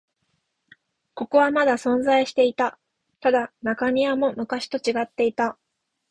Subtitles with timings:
[1.13, 2.79] ここはまだ存在していた。
[3.19, 5.59] ただ、中庭も昔と違っていた。